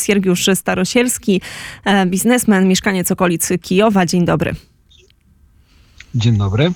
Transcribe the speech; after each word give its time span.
Siergiusz 0.00 0.50
Starosielski, 0.54 1.40
e, 1.84 2.06
biznesmen, 2.06 2.68
mieszkaniec 2.68 3.10
okolicy 3.10 3.58
Kijowa. 3.58 4.06
Dzień 4.06 4.24
dobry. 4.24 4.54
Dzień 6.14 6.38
dobry. 6.38 6.72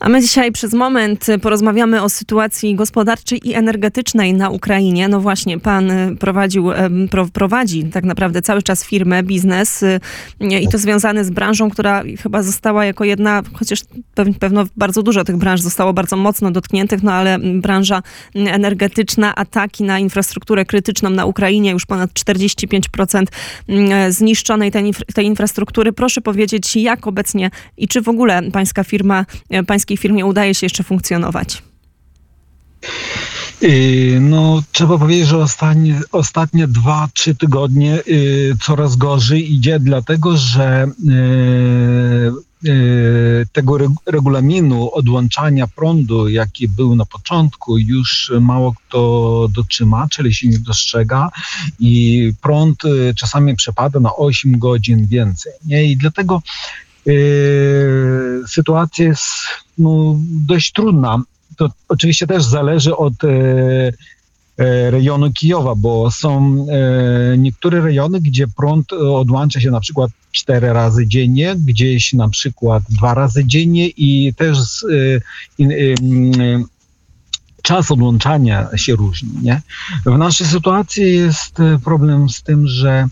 A 0.00 0.08
my 0.08 0.20
dzisiaj 0.20 0.52
przez 0.52 0.74
moment 0.74 1.26
porozmawiamy 1.42 2.02
o 2.02 2.08
sytuacji 2.08 2.74
gospodarczej 2.74 3.48
i 3.48 3.54
energetycznej 3.54 4.34
na 4.34 4.50
Ukrainie. 4.50 5.08
No 5.08 5.20
właśnie, 5.20 5.58
pan 5.58 5.92
prowadził, 6.20 6.70
prowadzi 7.32 7.84
tak 7.84 8.04
naprawdę 8.04 8.42
cały 8.42 8.62
czas 8.62 8.84
firmę, 8.84 9.22
biznes 9.22 9.84
i 10.40 10.68
to 10.68 10.78
związany 10.78 11.24
z 11.24 11.30
branżą, 11.30 11.70
która 11.70 12.02
chyba 12.22 12.42
została 12.42 12.84
jako 12.84 13.04
jedna, 13.04 13.42
chociaż 13.52 13.80
pewno 14.40 14.64
bardzo 14.76 15.02
dużo 15.02 15.24
tych 15.24 15.36
branż 15.36 15.60
zostało 15.60 15.92
bardzo 15.92 16.16
mocno 16.16 16.50
dotkniętych, 16.50 17.02
no 17.02 17.12
ale 17.12 17.38
branża 17.38 18.02
energetyczna, 18.34 19.34
ataki 19.34 19.84
na 19.84 19.98
infrastrukturę 19.98 20.64
krytyczną 20.64 21.10
na 21.10 21.24
Ukrainie, 21.24 21.70
już 21.70 21.86
ponad 21.86 22.10
45% 22.10 23.24
zniszczonej 24.08 24.70
tej, 25.14 25.26
infrastruktury. 25.26 25.92
Proszę 25.92 26.20
powiedzieć, 26.20 26.76
jak 26.76 27.06
obecnie 27.06 27.50
i 27.76 27.88
czy 27.88 28.00
w 28.00 28.08
ogóle 28.08 28.42
pańska 28.52 28.84
firma, 28.84 29.26
pański 29.66 29.89
pańskiej 29.90 29.96
firmie 29.96 30.26
udaje 30.26 30.54
się 30.54 30.66
jeszcze 30.66 30.82
funkcjonować? 30.82 31.62
Y, 33.62 34.18
no, 34.20 34.62
trzeba 34.72 34.98
powiedzieć, 34.98 35.28
że 35.28 35.38
ostatnie, 35.38 36.00
ostatnie 36.12 36.68
dwa, 36.68 37.08
trzy 37.14 37.34
tygodnie 37.34 38.00
y, 38.08 38.56
coraz 38.62 38.96
gorzej 38.96 39.52
idzie, 39.54 39.80
dlatego 39.80 40.36
że 40.36 40.86
y, 42.64 42.70
y, 42.70 43.46
tego 43.52 43.78
regulaminu 44.06 44.90
odłączania 44.92 45.66
prądu, 45.66 46.28
jaki 46.28 46.68
był 46.68 46.96
na 46.96 47.06
początku, 47.06 47.78
już 47.78 48.32
mało 48.40 48.72
kto 48.72 49.48
dotrzyma, 49.54 50.06
czyli 50.10 50.34
się 50.34 50.48
nie 50.48 50.58
dostrzega 50.58 51.30
i 51.78 52.32
prąd 52.42 52.84
y, 52.84 53.14
czasami 53.14 53.56
przepada 53.56 54.00
na 54.00 54.16
8 54.16 54.58
godzin 54.58 55.06
więcej. 55.06 55.52
Nie? 55.66 55.84
I 55.84 55.96
dlatego 55.96 56.42
sytuacja 58.46 59.04
jest 59.04 59.24
no, 59.80 60.16
dość 60.46 60.72
trudna. 60.72 61.22
To 61.56 61.70
oczywiście 61.88 62.26
też 62.26 62.44
zależy 62.44 62.96
od 62.96 63.24
e, 63.24 63.28
e, 63.28 64.90
rejonu 64.90 65.32
Kijowa, 65.32 65.74
bo 65.74 66.10
są 66.10 66.66
e, 66.70 67.38
niektóre 67.38 67.80
rejony, 67.80 68.20
gdzie 68.20 68.48
prąd 68.48 68.92
odłącza 68.92 69.60
się 69.60 69.70
na 69.70 69.80
przykład 69.80 70.10
cztery 70.32 70.72
razy 70.72 71.06
dziennie, 71.06 71.56
gdzieś 71.66 72.12
na 72.12 72.28
przykład 72.28 72.82
dwa 72.88 73.14
razy 73.14 73.44
dziennie 73.44 73.88
i 73.88 74.34
też 74.34 74.58
czas 77.62 77.90
odłączania 77.90 78.68
się 78.76 78.96
różni. 78.96 79.30
Nie? 79.42 79.62
W 80.06 80.18
naszej 80.18 80.46
sytuacji 80.46 81.14
jest 81.14 81.56
problem 81.84 82.28
z 82.28 82.42
tym, 82.42 82.68
że 82.68 83.08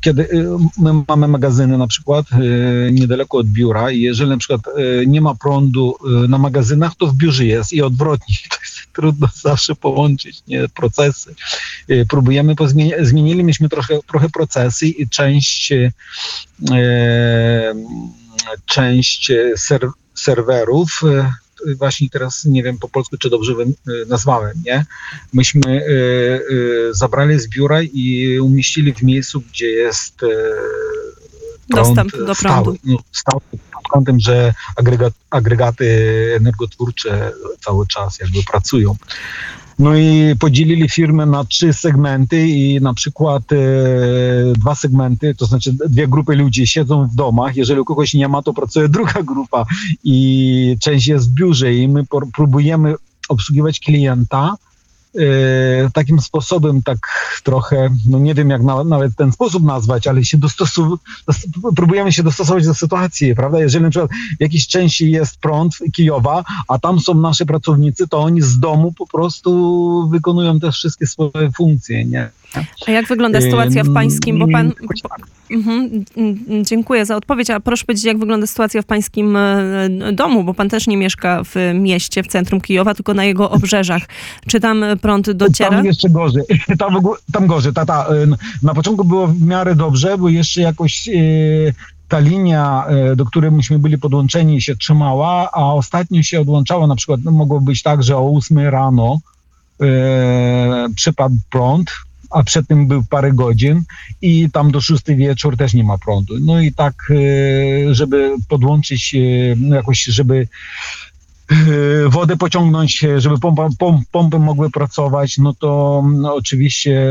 kiedy 0.00 0.28
yy, 0.32 0.58
my 0.78 1.04
mamy 1.08 1.28
magazyny 1.28 1.78
na 1.78 1.86
przykład 1.86 2.26
yy, 2.38 2.92
niedaleko 2.92 3.38
od 3.38 3.46
biura 3.46 3.90
i 3.90 4.00
jeżeli 4.00 4.30
na 4.30 4.36
przykład 4.36 4.60
nie 5.06 5.20
ma 5.20 5.34
prądu 5.34 5.96
na 6.28 6.38
magazynach, 6.38 6.94
to 6.94 7.06
w 7.06 7.14
biurze 7.14 7.44
jest 7.46 7.72
i 7.72 7.82
odwrotnie. 7.82 8.36
To 8.50 8.56
jest 8.62 8.92
trudno 8.92 9.28
zawsze 9.34 9.74
połączyć 9.74 10.42
nie, 10.48 10.68
procesy. 10.68 11.34
Próbujemy, 12.08 12.56
pozmieniać, 12.56 13.06
zmieniliśmy 13.06 13.68
trochę, 13.68 13.98
trochę 14.06 14.28
procesy 14.28 14.86
i 14.86 15.08
część 15.08 15.72
część 18.66 19.32
ser, 19.56 19.88
serwerów 20.14 21.02
właśnie 21.76 22.10
teraz 22.10 22.44
nie 22.44 22.62
wiem 22.62 22.78
po 22.78 22.88
polsku, 22.88 23.16
czy 23.18 23.30
dobrze 23.30 23.52
y, 23.52 24.06
nazwałem, 24.08 24.62
nie? 24.66 24.84
Myśmy 25.32 25.60
y, 25.66 25.92
y, 26.50 26.94
zabrali 26.94 27.40
z 27.40 27.48
biura 27.48 27.82
i 27.82 28.38
umieścili 28.40 28.94
w 28.94 29.02
miejscu, 29.02 29.40
gdzie 29.40 29.66
jest 29.66 30.16
prąd 31.70 31.88
dostęp 31.88 32.12
do 32.26 32.34
prądu. 32.34 32.34
Stały, 32.34 32.78
no, 32.84 32.98
stały 33.12 33.40
pod 33.72 33.88
kątem, 33.90 34.20
że 34.20 34.54
agregat, 34.76 35.12
agregaty 35.30 35.86
energotwórcze 36.36 37.32
cały 37.60 37.86
czas 37.86 38.18
jakby 38.20 38.38
pracują. 38.50 38.96
No 39.80 39.96
i 39.96 40.36
podzielili 40.38 40.88
firmę 40.88 41.26
na 41.26 41.44
trzy 41.44 41.72
segmenty 41.72 42.48
i 42.48 42.80
na 42.80 42.94
przykład 42.94 43.42
e, 43.52 43.56
dwa 44.52 44.74
segmenty, 44.74 45.34
to 45.34 45.46
znaczy 45.46 45.72
dwie 45.88 46.08
grupy 46.08 46.36
ludzi 46.36 46.66
siedzą 46.66 47.08
w 47.08 47.14
domach, 47.14 47.56
jeżeli 47.56 47.84
kogoś 47.84 48.14
nie 48.14 48.28
ma, 48.28 48.42
to 48.42 48.52
pracuje 48.52 48.88
druga 48.88 49.22
grupa 49.22 49.64
i 50.04 50.76
część 50.80 51.06
jest 51.06 51.30
w 51.30 51.34
biurze 51.34 51.74
i 51.74 51.88
my 51.88 52.04
próbujemy 52.32 52.94
obsługiwać 53.28 53.80
klienta, 53.80 54.56
takim 55.92 56.20
sposobem, 56.20 56.82
tak 56.82 56.98
trochę, 57.44 57.88
no 58.08 58.18
nie 58.18 58.34
wiem 58.34 58.50
jak 58.50 58.62
na, 58.62 58.84
nawet 58.84 59.16
ten 59.16 59.32
sposób 59.32 59.64
nazwać, 59.64 60.06
ale 60.06 60.24
się 60.24 60.38
dostosow, 60.38 60.88
próbujemy 61.76 62.12
się 62.12 62.22
dostosować 62.22 62.66
do 62.66 62.74
sytuacji, 62.74 63.34
prawda? 63.34 63.60
Jeżeli 63.60 63.84
na 63.84 63.90
przykład 63.90 64.10
w 64.38 64.40
jakiejś 64.40 64.66
części 64.66 65.10
jest 65.10 65.38
prąd 65.38 65.74
Kijowa, 65.92 66.44
a 66.68 66.78
tam 66.78 67.00
są 67.00 67.14
nasi 67.14 67.46
pracownicy, 67.46 68.08
to 68.08 68.18
oni 68.18 68.42
z 68.42 68.58
domu 68.58 68.92
po 68.92 69.06
prostu 69.06 70.08
wykonują 70.10 70.60
też 70.60 70.74
wszystkie 70.74 71.06
swoje 71.06 71.52
funkcje, 71.56 72.04
nie? 72.04 72.30
A 72.86 72.90
jak 72.90 73.06
wygląda 73.06 73.40
sytuacja 73.40 73.84
w 73.84 73.92
pańskim, 73.92 74.38
bo 74.38 74.48
pan... 74.48 74.72
Mhm, 75.50 76.04
dziękuję 76.62 77.06
za 77.06 77.16
odpowiedź, 77.16 77.50
a 77.50 77.60
proszę 77.60 77.84
powiedzieć, 77.84 78.04
jak 78.04 78.18
wygląda 78.18 78.46
sytuacja 78.46 78.82
w 78.82 78.84
pańskim 78.84 79.36
e, 79.36 79.88
domu, 80.12 80.44
bo 80.44 80.54
pan 80.54 80.68
też 80.68 80.86
nie 80.86 80.96
mieszka 80.96 81.42
w 81.44 81.54
mieście, 81.74 82.22
w 82.22 82.26
centrum 82.26 82.60
Kijowa, 82.60 82.94
tylko 82.94 83.14
na 83.14 83.24
jego 83.24 83.50
obrzeżach. 83.50 84.02
Czy 84.46 84.60
tam 84.60 84.84
prąd 85.00 85.30
dociera? 85.30 85.70
Tam 85.70 85.86
jeszcze 85.86 86.10
gorzej. 86.10 86.42
Tam, 86.78 86.98
tam 87.32 87.46
gorzej. 87.46 87.72
Ta, 87.72 87.86
ta, 87.86 88.06
e, 88.06 88.26
na 88.62 88.74
początku 88.74 89.04
było 89.04 89.26
w 89.26 89.42
miarę 89.42 89.74
dobrze, 89.74 90.18
bo 90.18 90.28
jeszcze 90.28 90.60
jakoś 90.60 91.08
e, 91.08 91.12
ta 92.08 92.18
linia, 92.18 92.84
do 93.16 93.24
której 93.24 93.50
myśmy 93.50 93.78
byli 93.78 93.98
podłączeni, 93.98 94.62
się 94.62 94.76
trzymała, 94.76 95.50
a 95.52 95.74
ostatnio 95.74 96.22
się 96.22 96.40
odłączała. 96.40 96.86
Na 96.86 96.96
przykład 96.96 97.20
no, 97.24 97.30
mogło 97.30 97.60
być 97.60 97.82
tak, 97.82 98.02
że 98.02 98.16
o 98.16 98.34
8 98.36 98.58
rano 98.58 99.18
e, 99.82 100.86
przypadł 100.96 101.36
prąd, 101.50 101.90
a 102.30 102.42
przed 102.42 102.68
tym 102.68 102.86
był 102.86 103.04
parę 103.10 103.32
godzin 103.32 103.82
i 104.22 104.50
tam 104.50 104.70
do 104.70 104.80
szóstej 104.80 105.16
wieczór 105.16 105.56
też 105.56 105.74
nie 105.74 105.84
ma 105.84 105.98
prądu. 105.98 106.34
No 106.40 106.60
i 106.60 106.72
tak, 106.72 106.94
e, 107.10 107.94
żeby 107.94 108.34
podłączyć 108.48 109.14
e, 109.14 109.18
no 109.56 109.76
jakoś, 109.76 110.04
żeby 110.04 110.48
e, 111.50 111.54
wodę 112.08 112.36
pociągnąć, 112.36 113.06
żeby 113.16 113.38
pompa, 113.38 113.68
pom, 113.78 114.02
pompy 114.12 114.38
mogły 114.38 114.70
pracować, 114.70 115.38
no 115.38 115.54
to 115.54 116.02
no 116.12 116.34
oczywiście 116.34 117.02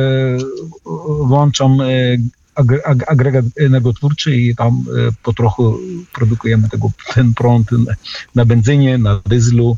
włączam 1.20 1.78
agregat 3.08 3.46
energotwórczy 3.60 4.36
i 4.36 4.56
tam 4.56 4.86
po 5.24 5.34
trochu 5.34 5.80
produkujemy 6.14 6.70
tego, 6.70 6.92
ten 7.14 7.34
prąd 7.34 7.70
na 8.36 8.46
benzynie, 8.46 8.98
na 8.98 9.22
dyzlu, 9.26 9.78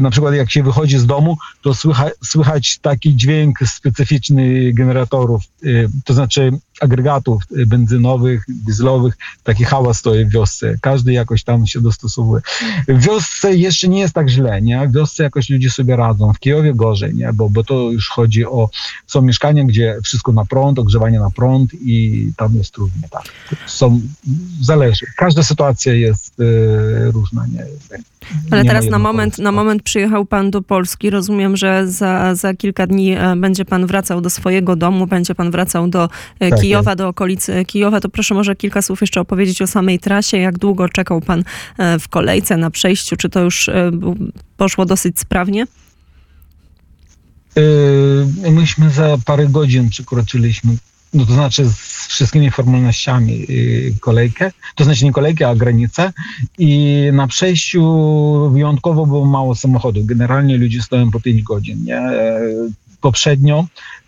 na 0.00 0.10
przykład 0.10 0.34
jak 0.34 0.50
się 0.50 0.62
wychodzi 0.62 0.98
z 0.98 1.06
domu, 1.06 1.36
to 1.62 1.74
słychać, 1.74 2.12
słychać 2.24 2.78
taki 2.78 3.16
dźwięk 3.16 3.58
specyficzny 3.66 4.72
generatorów, 4.72 5.42
y, 5.64 5.88
to 6.04 6.14
znaczy 6.14 6.52
agregatów 6.82 7.42
benzynowych, 7.66 8.44
dieslowych, 8.48 9.14
taki 9.44 9.64
hałas 9.64 9.98
stoi 9.98 10.24
w 10.24 10.30
wiosce. 10.30 10.74
Każdy 10.80 11.12
jakoś 11.12 11.44
tam 11.44 11.66
się 11.66 11.80
dostosowuje. 11.80 12.42
W 12.88 13.04
wiosce 13.04 13.54
jeszcze 13.56 13.88
nie 13.88 14.00
jest 14.00 14.14
tak 14.14 14.28
źle, 14.28 14.62
nie? 14.62 14.88
W 14.88 14.92
wiosce 14.92 15.22
jakoś 15.22 15.50
ludzie 15.50 15.70
sobie 15.70 15.96
radzą. 15.96 16.32
W 16.32 16.38
Kijowie 16.38 16.74
gorzej, 16.74 17.14
nie? 17.14 17.32
Bo, 17.32 17.50
bo 17.50 17.64
to 17.64 17.90
już 17.90 18.08
chodzi 18.08 18.46
o, 18.46 18.68
są 19.06 19.22
mieszkania, 19.22 19.64
gdzie 19.64 19.96
wszystko 20.04 20.32
na 20.32 20.44
prąd, 20.44 20.78
ogrzewanie 20.78 21.20
na 21.20 21.30
prąd 21.30 21.74
i 21.74 22.26
tam 22.36 22.54
jest 22.54 22.74
trudnie, 22.74 23.08
tak. 23.10 23.22
Są, 23.66 24.00
zależy. 24.60 25.06
Każda 25.16 25.42
sytuacja 25.42 25.94
jest 25.94 26.40
y, 26.40 27.12
różna, 27.12 27.46
nie? 27.46 27.66
Ale 28.50 28.64
teraz 28.64 28.86
na 28.86 28.98
moment, 28.98 29.38
na 29.38 29.52
moment 29.52 29.82
przyjechał 29.82 30.24
pan 30.24 30.50
do 30.50 30.62
Polski. 30.62 31.10
Rozumiem, 31.10 31.56
że 31.56 31.88
za, 31.88 32.34
za 32.34 32.54
kilka 32.54 32.86
dni 32.86 33.12
e, 33.12 33.36
będzie 33.36 33.64
pan 33.64 33.86
wracał 33.86 34.20
do 34.20 34.30
swojego 34.30 34.76
domu, 34.76 35.06
będzie 35.06 35.34
pan 35.34 35.50
wracał 35.50 35.88
do 35.88 36.08
e, 36.40 36.50
tak 36.50 36.60
Kijowa, 36.60 36.71
do 36.96 37.08
okolicy 37.08 37.64
Kijowa. 37.64 38.00
To 38.00 38.08
proszę 38.08 38.34
może 38.34 38.56
kilka 38.56 38.82
słów 38.82 39.00
jeszcze 39.00 39.20
opowiedzieć 39.20 39.62
o 39.62 39.66
samej 39.66 39.98
trasie. 39.98 40.38
Jak 40.38 40.58
długo 40.58 40.88
czekał 40.88 41.20
pan 41.20 41.44
e, 41.78 41.98
w 41.98 42.08
kolejce 42.08 42.56
na 42.56 42.70
przejściu? 42.70 43.16
Czy 43.16 43.28
to 43.28 43.40
już 43.40 43.70
poszło 44.56 44.84
dosyć 44.84 45.20
sprawnie? 45.20 45.66
Myśmy 48.50 48.90
za 48.90 49.18
parę 49.26 49.46
godzin 49.48 49.90
przekroczyliśmy 49.90 50.76
no 51.14 51.26
to 51.26 51.32
znaczy 51.32 51.64
z 51.66 52.06
wszystkimi 52.06 52.50
formalnościami 52.50 53.46
kolejkę, 54.00 54.52
to 54.74 54.84
znaczy 54.84 55.04
nie 55.04 55.12
kolejkę, 55.12 55.48
a 55.48 55.54
granicę 55.54 56.12
i 56.58 57.02
na 57.12 57.26
przejściu 57.26 57.82
wyjątkowo 58.52 59.06
było 59.06 59.24
mało 59.24 59.54
samochodów. 59.54 60.06
Generalnie 60.06 60.56
ludzie 60.56 60.82
stoją 60.82 61.10
po 61.10 61.20
5 61.20 61.42
godzin, 61.42 61.84
nie? 61.84 62.02
Poprzednio 63.02 63.64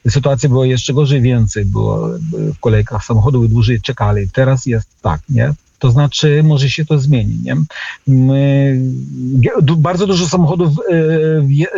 sytuacja 0.09 0.49
była 0.49 0.67
jeszcze 0.67 0.95
gorzej, 0.95 1.21
więcej 1.21 1.65
było 1.65 2.09
w 2.33 2.59
kolejkach 2.61 3.05
samochodów 3.05 3.49
dłużej 3.49 3.81
czekali. 3.81 4.31
Teraz 4.31 4.67
jest 4.67 4.89
tak, 5.03 5.21
nie? 5.29 5.55
To 5.79 5.91
znaczy, 5.91 6.43
może 6.43 6.71
się 6.71 6.85
to 6.85 6.99
zmieni. 6.99 7.39
Nie? 7.43 7.57
My, 8.07 8.81
bardzo 9.77 10.07
dużo 10.07 10.27
samochodów 10.27 10.73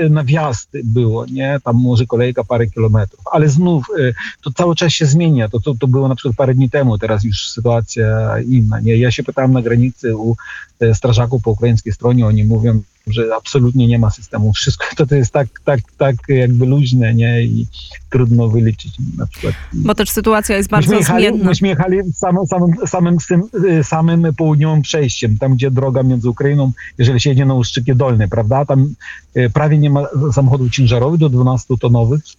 e, 0.01 0.09
na 0.09 0.25
wjazd 0.25 0.69
było, 0.85 1.27
nie? 1.27 1.59
Tam 1.65 1.77
może 1.77 2.07
kolejka 2.07 2.45
parę 2.45 2.67
kilometrów, 2.67 3.21
ale 3.33 3.49
znów 3.49 3.85
e, 3.99 4.13
to 4.43 4.51
cały 4.51 4.77
czas 4.77 4.93
się 4.93 5.07
zmienia. 5.07 5.49
To, 5.49 5.61
to, 5.61 5.75
to 5.75 5.87
było 5.87 6.09
na 6.09 6.15
przykład 6.15 6.37
parę 6.37 6.55
dni 6.55 6.71
temu, 6.71 6.99
teraz 6.99 7.25
już 7.25 7.51
sytuacja 7.51 8.39
inna. 8.41 8.81
Nie? 8.81 8.97
Ja 8.97 9.11
się 9.11 9.23
pytałem 9.23 9.53
na 9.53 9.63
granicy 9.63 10.17
u 10.17 10.37
e, 10.81 10.95
strażaków 10.95 11.43
po 11.43 11.51
ukraińskiej 11.51 11.93
stronie, 11.93 12.27
oni 12.27 12.45
mówią, 12.45 12.83
że 13.07 13.35
absolutnie 13.37 13.87
nie 13.87 13.99
ma 13.99 14.11
systemu. 14.11 14.53
Wszystko 14.53 14.87
to, 14.97 15.07
to 15.07 15.15
jest 15.15 15.33
tak, 15.33 15.49
tak, 15.65 15.81
tak 15.99 16.17
jakby 16.29 16.67
luźne, 16.67 17.15
nie? 17.15 17.43
I 17.43 17.67
trudno 18.11 18.49
wyliczyć 18.49 18.93
na 19.19 19.27
przykład. 19.27 19.55
Bo 19.73 19.95
też 19.95 20.11
sytuacja 20.11 20.57
jest 20.57 20.69
bardzo 20.69 20.89
myśmy 20.89 20.99
jechali, 20.99 21.29
zmienna. 21.29 21.49
myśmy 21.49 21.69
jechali 21.69 21.99
samym, 22.13 22.47
samym, 22.47 22.75
samym, 22.87 23.19
y, 23.65 23.85
samym 23.85 24.35
południowym 24.35 24.83
przejściem, 24.83 25.39
tam 25.39 25.55
gdzie 25.55 25.71
droga 25.71 26.03
między 26.03 26.31
Ukrainą, 26.31 26.73
jeżeli 26.99 27.21
się 27.21 27.31
jedzie 27.31 27.45
na 27.45 27.55
Uszczykie 27.55 27.95
Dolne, 27.95 28.29
prawda? 28.29 28.65
Tam 28.65 28.95
y, 29.37 29.51
prawie 29.51 29.79
nie 29.79 29.91
ma 29.91 30.07
samochodów 30.33 30.71
ciężarowych 30.71 31.21
do 31.21 31.31
12-tonowych. 31.31 32.37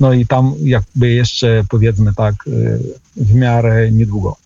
No 0.00 0.12
i 0.12 0.26
tam 0.26 0.54
jakby 0.62 1.10
jeszcze 1.10 1.64
powiedzmy 1.68 2.14
tak 2.14 2.34
y, 2.46 2.80
w 3.16 3.34
miarę 3.34 3.90
niedługo. 3.92 4.36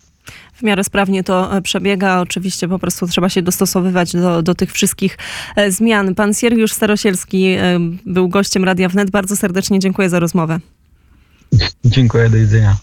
W 0.59 0.63
miarę 0.63 0.85
sprawnie 0.85 1.25
to 1.25 1.57
e, 1.57 1.63
przebiega. 1.63 2.21
Oczywiście 2.21 2.69
po 2.69 2.79
prostu 2.79 3.07
trzeba 3.07 3.29
się 3.29 3.43
dostosowywać 3.43 4.13
do, 4.13 4.43
do 4.43 4.55
tych 4.55 4.73
wszystkich 4.73 5.19
e, 5.57 5.73
zmian. 5.73 6.15
Pan 6.15 6.35
Siergiusz 6.35 6.73
Starosielski 6.73 7.47
e, 7.47 7.79
był 8.07 8.29
gościem 8.29 8.65
Radia 8.65 8.89
Wnet. 8.89 9.11
Bardzo 9.11 9.37
serdecznie 9.37 9.79
dziękuję 9.79 10.11
za 10.11 10.19
rozmowę. 10.19 10.61
Dziękuję, 11.85 12.31
do 12.31 12.37
widzenia. 12.37 12.77